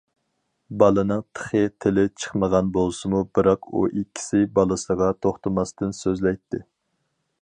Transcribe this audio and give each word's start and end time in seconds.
بالىنىڭ 0.83 1.19
تېخى 1.39 1.59
تىلى 1.85 2.05
چىقمىغان 2.23 2.71
بولسىمۇ، 2.77 3.21
بىراق 3.39 3.69
ئۇ 3.73 3.83
ئىككىسى 3.91 4.41
بالىسىغا 4.57 5.11
توختىماستىن 5.27 5.95
سۆزلەيتتى. 6.01 6.63